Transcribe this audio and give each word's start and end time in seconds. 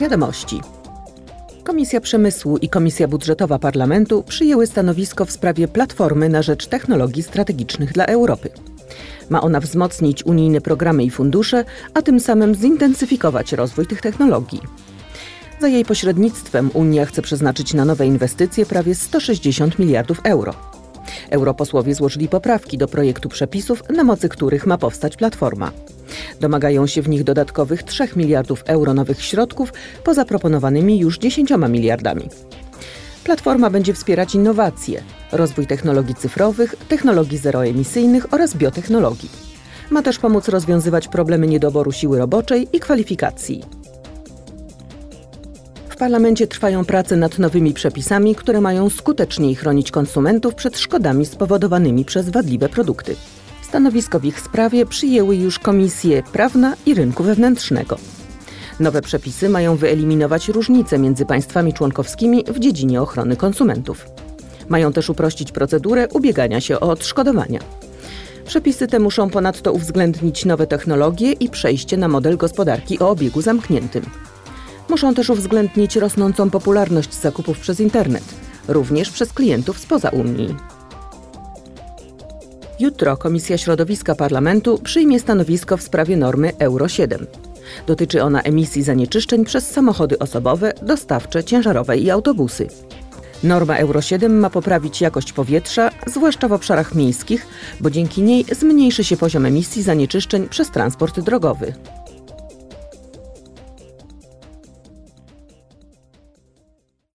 Wiadomości. 0.00 0.60
Komisja 1.64 2.00
Przemysłu 2.00 2.56
i 2.56 2.68
Komisja 2.68 3.08
Budżetowa 3.08 3.58
Parlamentu 3.58 4.22
przyjęły 4.22 4.66
stanowisko 4.66 5.24
w 5.24 5.30
sprawie 5.30 5.68
Platformy 5.68 6.28
na 6.28 6.42
rzecz 6.42 6.66
Technologii 6.66 7.22
Strategicznych 7.22 7.92
dla 7.92 8.06
Europy. 8.06 8.48
Ma 9.30 9.40
ona 9.40 9.60
wzmocnić 9.60 10.26
unijne 10.26 10.60
programy 10.60 11.04
i 11.04 11.10
fundusze, 11.10 11.64
a 11.94 12.02
tym 12.02 12.20
samym 12.20 12.54
zintensyfikować 12.54 13.52
rozwój 13.52 13.86
tych 13.86 14.00
technologii. 14.00 14.60
Za 15.60 15.68
jej 15.68 15.84
pośrednictwem 15.84 16.70
Unia 16.74 17.06
chce 17.06 17.22
przeznaczyć 17.22 17.74
na 17.74 17.84
nowe 17.84 18.06
inwestycje 18.06 18.66
prawie 18.66 18.94
160 18.94 19.78
miliardów 19.78 20.20
euro. 20.24 20.54
Europosłowie 21.30 21.94
złożyli 21.94 22.28
poprawki 22.28 22.78
do 22.78 22.88
projektu 22.88 23.28
przepisów, 23.28 23.82
na 23.96 24.04
mocy 24.04 24.28
których 24.28 24.66
ma 24.66 24.78
powstać 24.78 25.16
platforma. 25.16 25.72
Domagają 26.40 26.86
się 26.86 27.02
w 27.02 27.08
nich 27.08 27.24
dodatkowych 27.24 27.82
3 27.82 28.08
miliardów 28.16 28.62
euro 28.66 28.94
nowych 28.94 29.22
środków 29.22 29.72
po 30.04 30.14
zaproponowanymi 30.14 30.98
już 30.98 31.18
10 31.18 31.50
miliardami. 31.68 32.28
Platforma 33.24 33.70
będzie 33.70 33.94
wspierać 33.94 34.34
innowacje, 34.34 35.02
rozwój 35.32 35.66
technologii 35.66 36.14
cyfrowych, 36.14 36.74
technologii 36.88 37.38
zeroemisyjnych 37.38 38.34
oraz 38.34 38.56
biotechnologii. 38.56 39.30
Ma 39.90 40.02
też 40.02 40.18
pomóc 40.18 40.48
rozwiązywać 40.48 41.08
problemy 41.08 41.46
niedoboru 41.46 41.92
siły 41.92 42.18
roboczej 42.18 42.68
i 42.72 42.80
kwalifikacji. 42.80 43.62
W 45.88 45.96
parlamencie 45.96 46.46
trwają 46.46 46.84
prace 46.84 47.16
nad 47.16 47.38
nowymi 47.38 47.74
przepisami, 47.74 48.34
które 48.34 48.60
mają 48.60 48.90
skuteczniej 48.90 49.54
chronić 49.54 49.90
konsumentów 49.90 50.54
przed 50.54 50.78
szkodami 50.78 51.26
spowodowanymi 51.26 52.04
przez 52.04 52.28
wadliwe 52.28 52.68
produkty. 52.68 53.16
Stanowisko 53.68 54.20
w 54.20 54.24
ich 54.24 54.40
sprawie 54.40 54.86
przyjęły 54.86 55.36
już 55.36 55.58
Komisje 55.58 56.22
Prawna 56.22 56.76
i 56.86 56.94
Rynku 56.94 57.22
Wewnętrznego. 57.22 57.98
Nowe 58.80 59.02
przepisy 59.02 59.48
mają 59.48 59.76
wyeliminować 59.76 60.48
różnice 60.48 60.98
między 60.98 61.26
państwami 61.26 61.72
członkowskimi 61.72 62.44
w 62.48 62.58
dziedzinie 62.58 63.02
ochrony 63.02 63.36
konsumentów. 63.36 64.06
Mają 64.68 64.92
też 64.92 65.10
uprościć 65.10 65.52
procedurę 65.52 66.08
ubiegania 66.12 66.60
się 66.60 66.80
o 66.80 66.90
odszkodowania. 66.90 67.60
Przepisy 68.46 68.86
te 68.86 68.98
muszą 68.98 69.30
ponadto 69.30 69.72
uwzględnić 69.72 70.44
nowe 70.44 70.66
technologie 70.66 71.32
i 71.32 71.48
przejście 71.48 71.96
na 71.96 72.08
model 72.08 72.36
gospodarki 72.36 72.98
o 72.98 73.10
obiegu 73.10 73.42
zamkniętym. 73.42 74.02
Muszą 74.88 75.14
też 75.14 75.30
uwzględnić 75.30 75.96
rosnącą 75.96 76.50
popularność 76.50 77.14
zakupów 77.14 77.58
przez 77.58 77.80
internet, 77.80 78.24
również 78.68 79.10
przez 79.10 79.32
klientów 79.32 79.78
spoza 79.78 80.08
Unii. 80.08 80.75
Jutro 82.80 83.16
Komisja 83.16 83.58
Środowiska 83.58 84.14
Parlamentu 84.14 84.78
przyjmie 84.78 85.20
stanowisko 85.20 85.76
w 85.76 85.82
sprawie 85.82 86.16
normy 86.16 86.52
Euro 86.58 86.88
7. 86.88 87.26
Dotyczy 87.86 88.22
ona 88.22 88.42
emisji 88.42 88.82
zanieczyszczeń 88.82 89.44
przez 89.44 89.70
samochody 89.70 90.18
osobowe, 90.18 90.72
dostawcze, 90.82 91.44
ciężarowe 91.44 91.96
i 91.98 92.10
autobusy. 92.10 92.68
Norma 93.42 93.76
Euro 93.76 94.00
7 94.00 94.38
ma 94.38 94.50
poprawić 94.50 95.00
jakość 95.00 95.32
powietrza, 95.32 95.90
zwłaszcza 96.06 96.48
w 96.48 96.52
obszarach 96.52 96.94
miejskich, 96.94 97.46
bo 97.80 97.90
dzięki 97.90 98.22
niej 98.22 98.44
zmniejszy 98.52 99.04
się 99.04 99.16
poziom 99.16 99.46
emisji 99.46 99.82
zanieczyszczeń 99.82 100.48
przez 100.48 100.70
transport 100.70 101.20
drogowy. 101.20 101.72